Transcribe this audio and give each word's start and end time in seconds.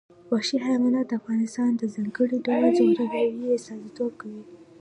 وحشي 0.31 0.57
حیوانات 0.65 1.05
د 1.09 1.13
افغانستان 1.21 1.69
د 1.75 1.83
ځانګړي 1.93 2.37
ډول 2.45 2.69
جغرافیه 2.97 3.49
استازیتوب 3.57 4.11
کوي. 4.21 4.43